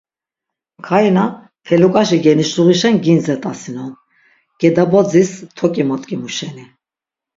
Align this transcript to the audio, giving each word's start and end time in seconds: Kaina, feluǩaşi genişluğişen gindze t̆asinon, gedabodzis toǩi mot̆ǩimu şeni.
Kaina, 0.87 1.25
feluǩaşi 1.65 2.17
genişluğişen 2.25 2.95
gindze 3.03 3.35
t̆asinon, 3.41 3.93
gedabodzis 4.59 5.31
toǩi 5.57 5.83
mot̆ǩimu 5.89 6.29
şeni. 6.35 6.65